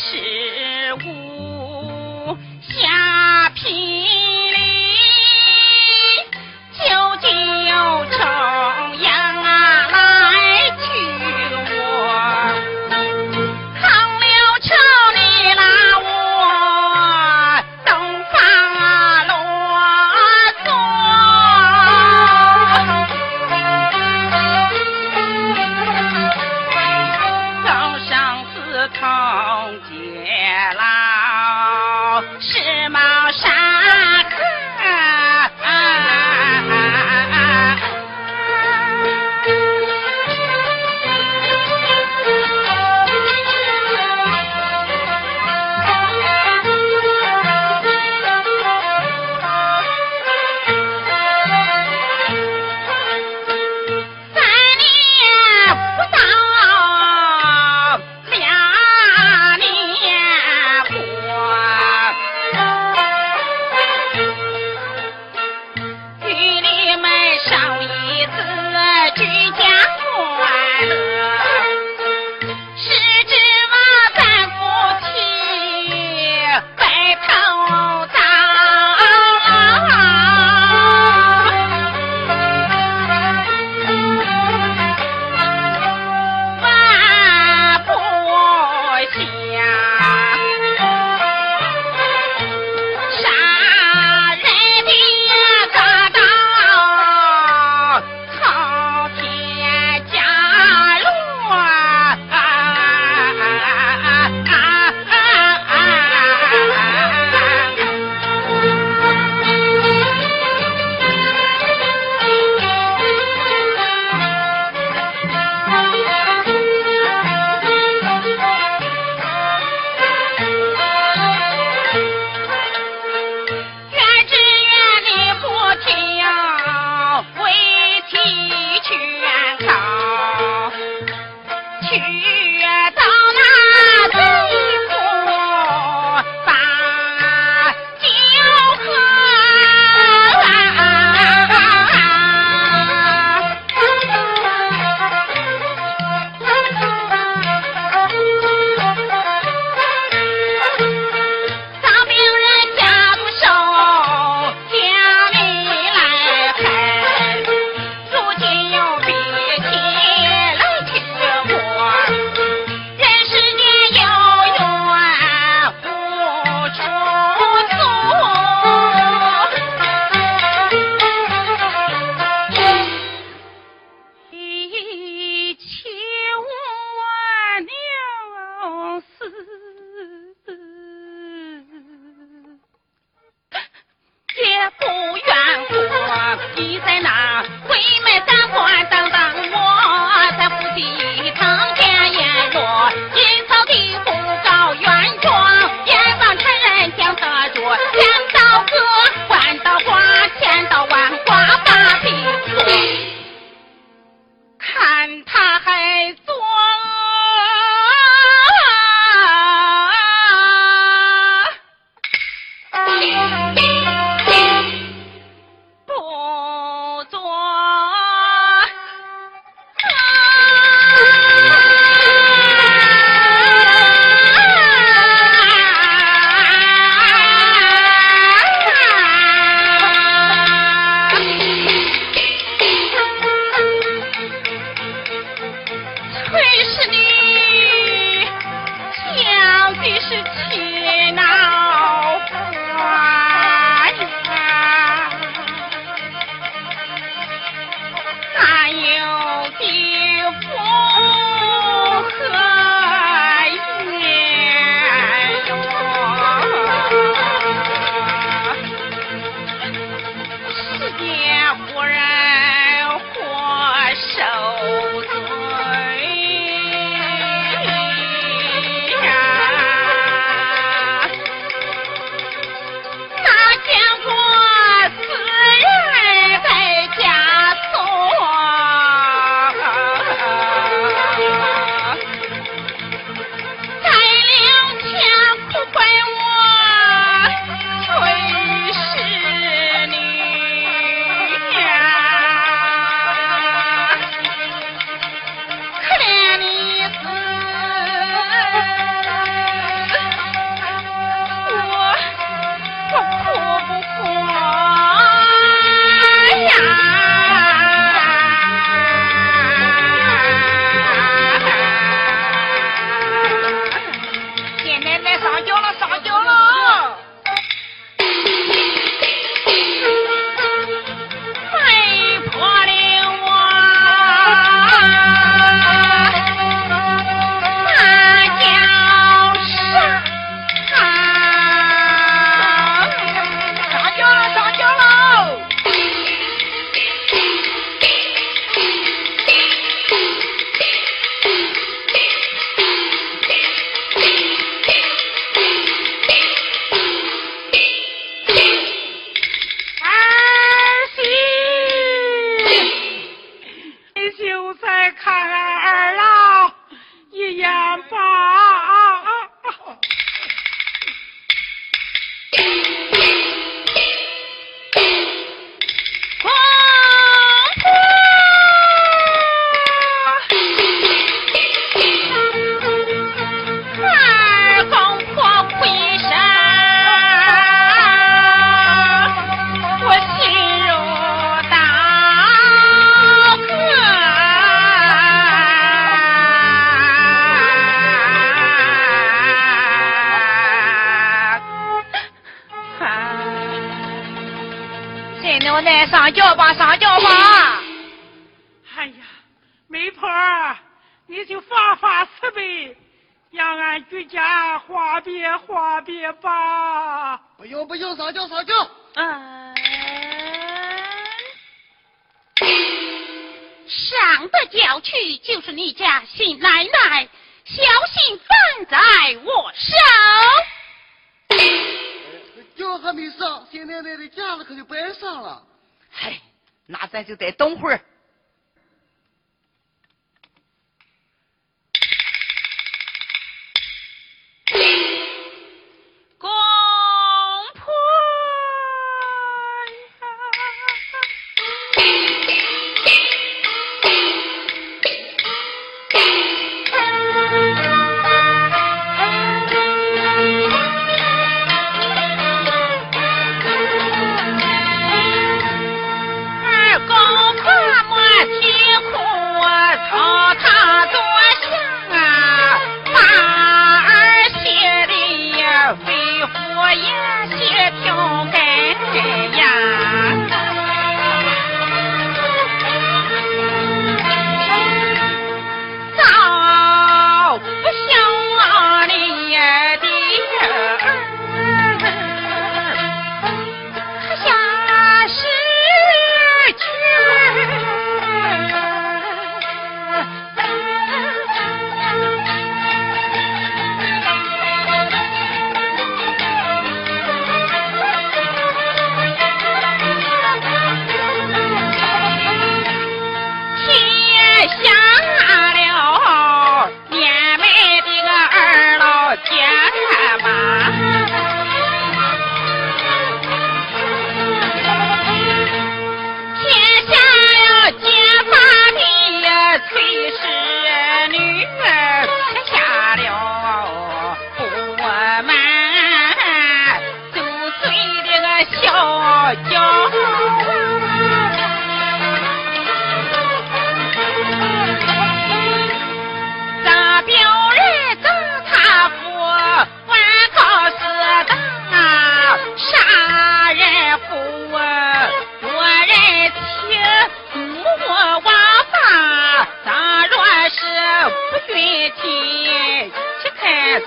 [0.00, 1.29] 十五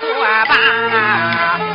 [0.04, 1.73] 说吧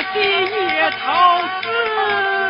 [0.00, 2.49] 我今夜愁。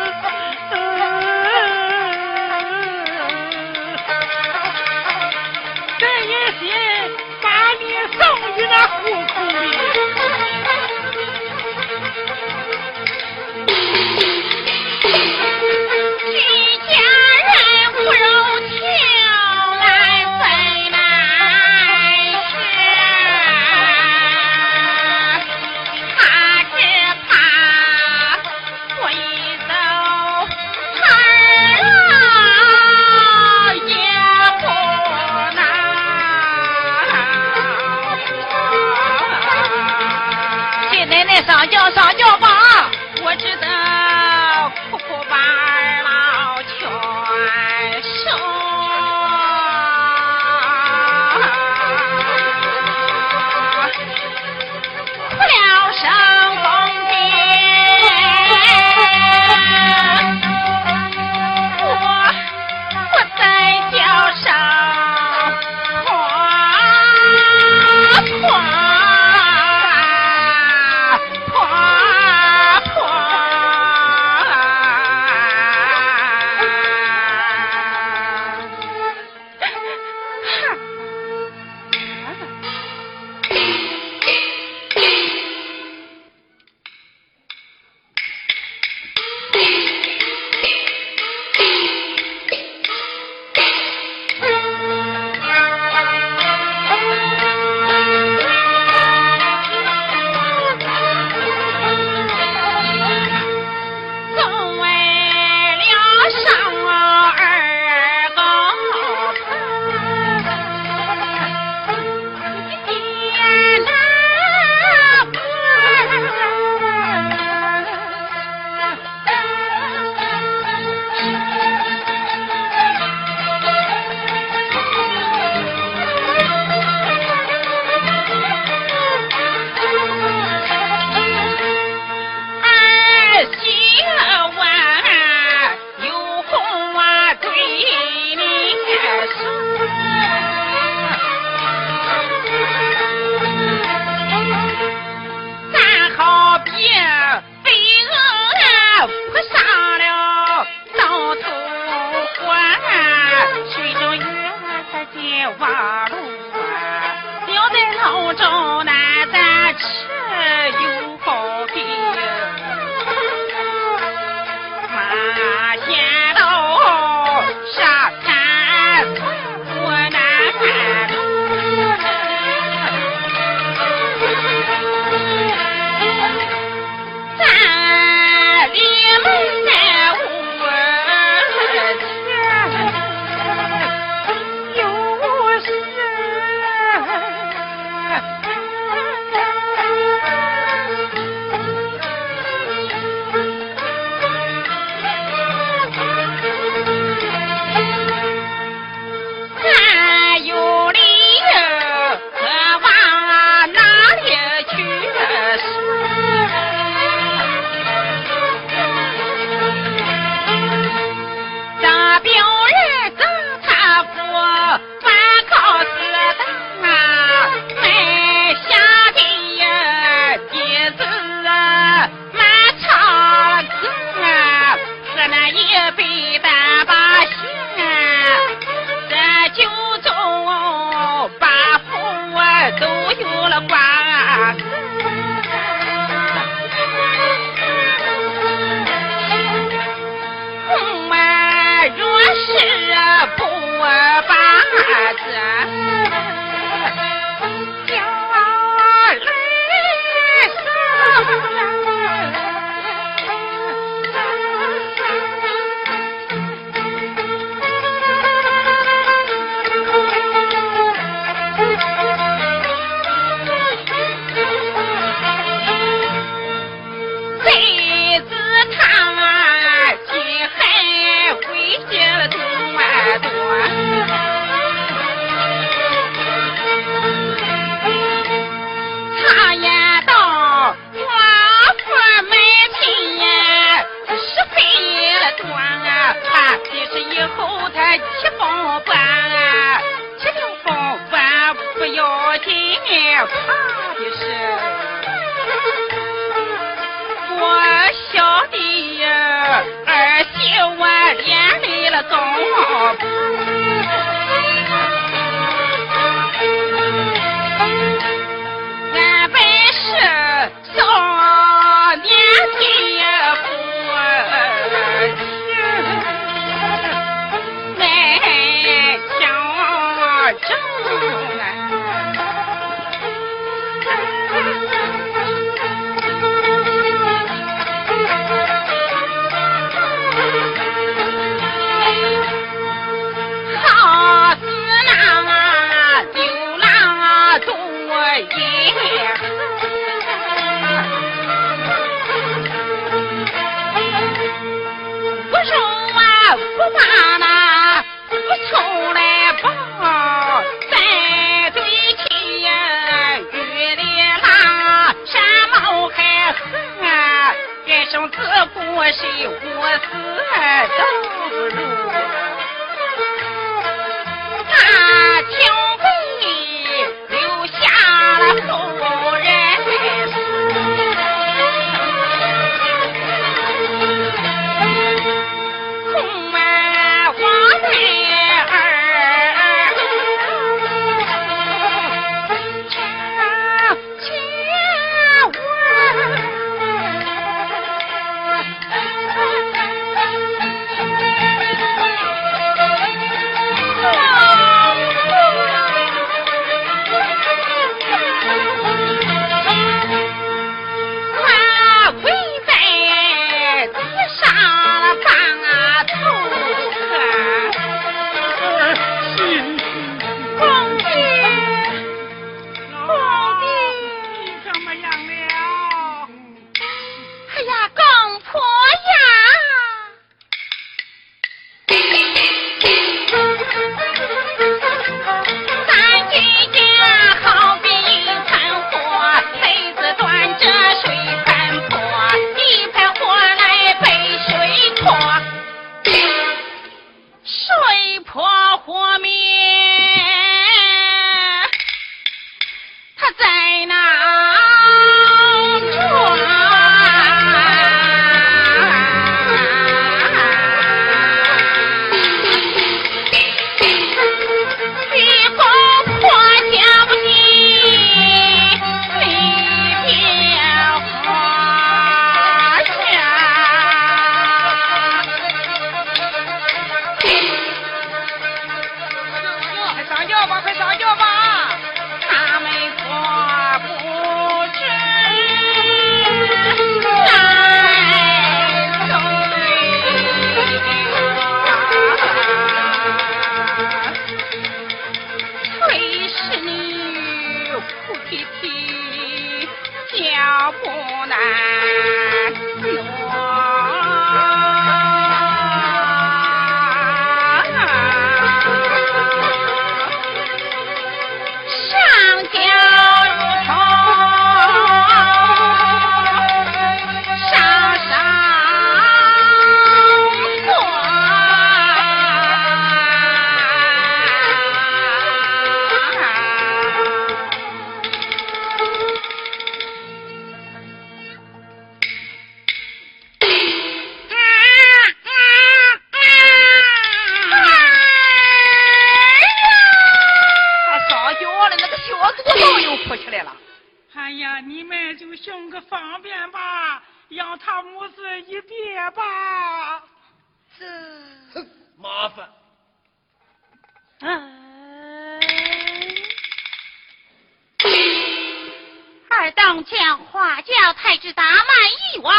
[549.10, 551.44] 二当家，花轿太子，打满
[551.92, 552.14] 意外，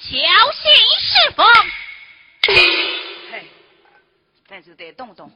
[0.00, 0.10] 小
[0.52, 1.46] 心侍奉。
[3.30, 3.46] 嘿，
[4.48, 5.30] 但是得动动。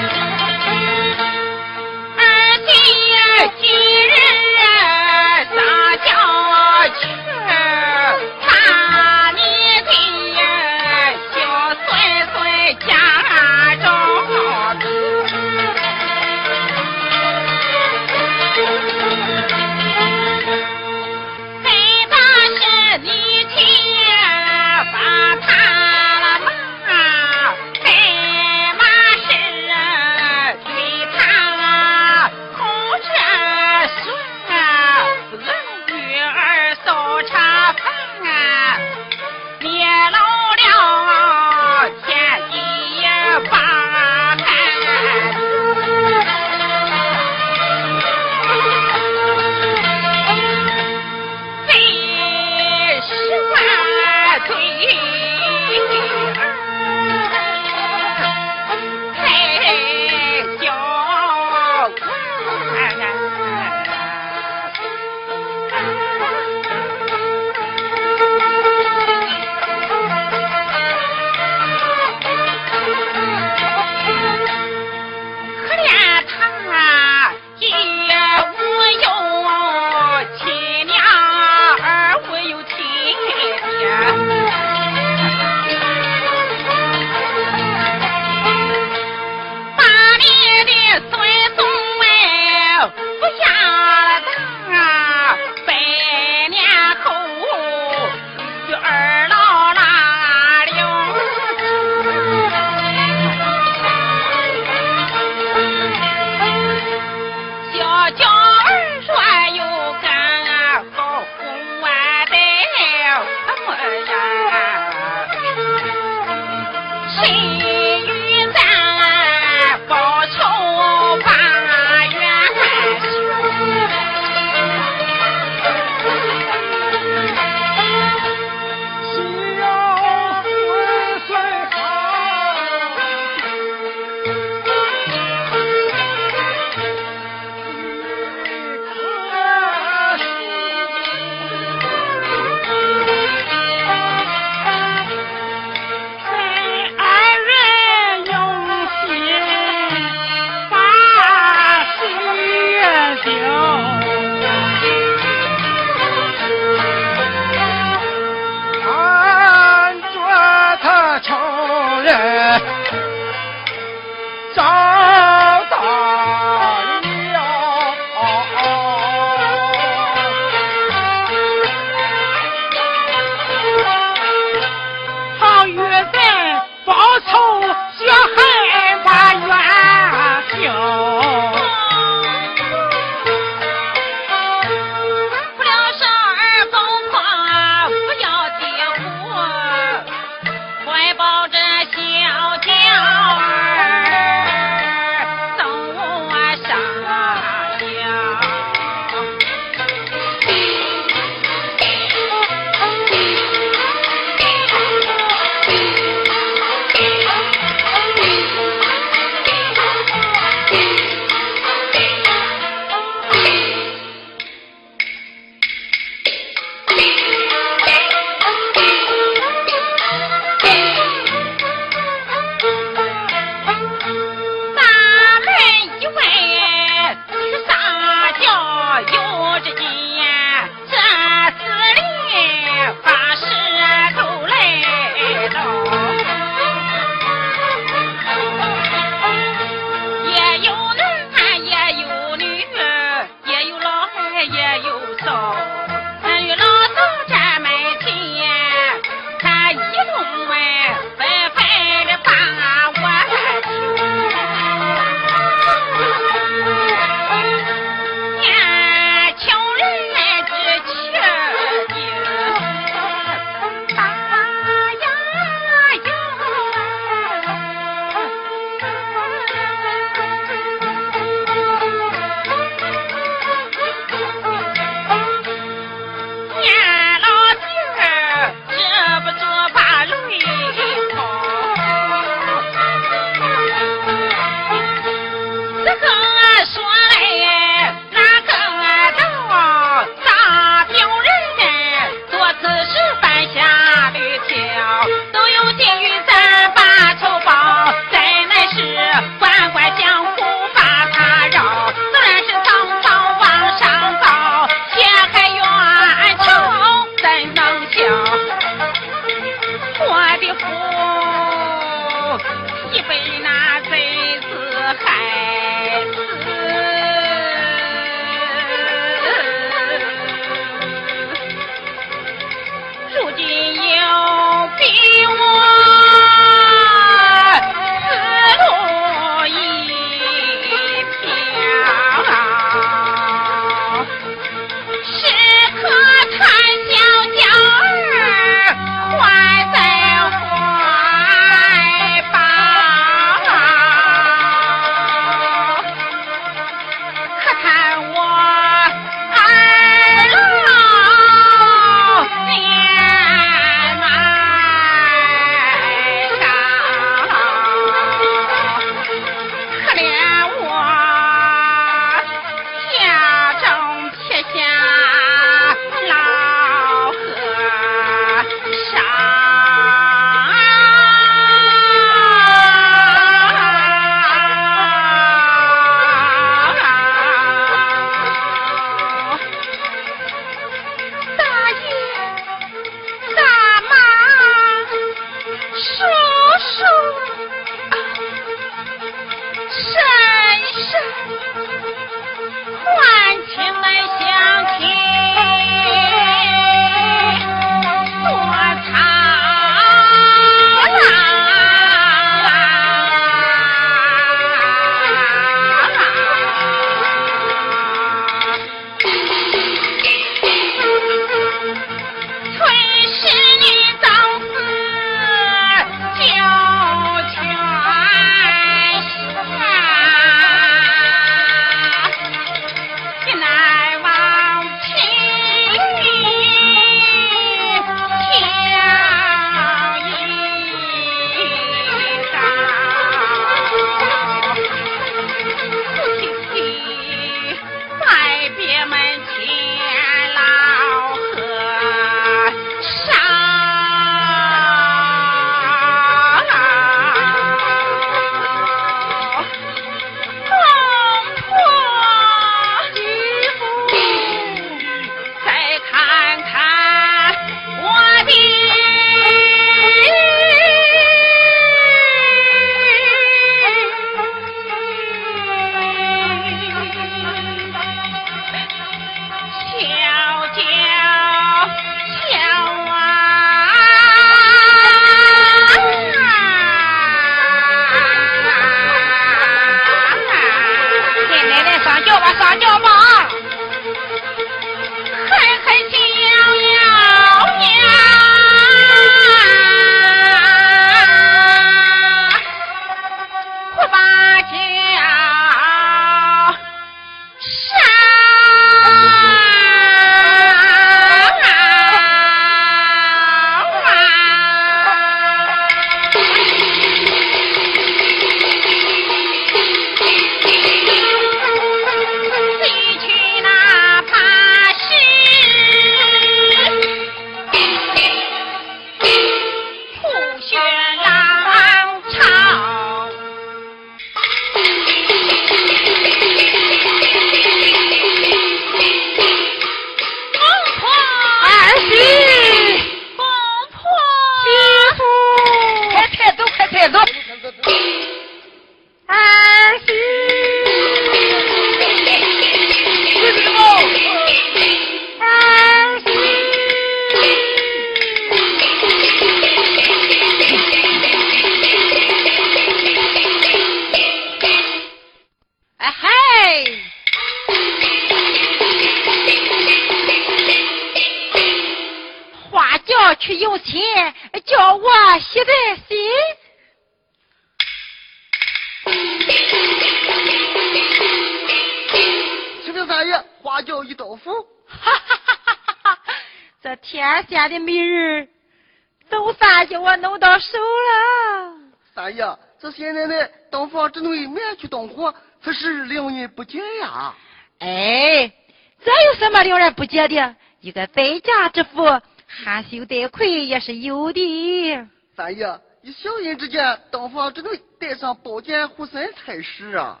[589.96, 590.36] 令人不解的？
[590.60, 591.84] 一个在家之妇，
[592.26, 594.86] 含羞带愧也是有的。
[595.16, 600.00] 三爷，以小人之见，洞房只能带上宝剑护身才是啊。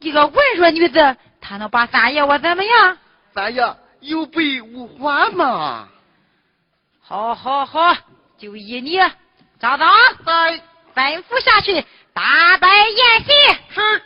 [0.00, 2.96] 一个文弱女子，她能把三爷我怎么样？
[3.34, 5.88] 三爷有备无患嘛。
[7.00, 7.96] 好好好，
[8.38, 8.98] 就依你，
[9.58, 9.86] 张总，
[10.24, 10.60] 在
[10.94, 13.30] 吩咐下去，大摆宴席。
[13.70, 14.02] 是。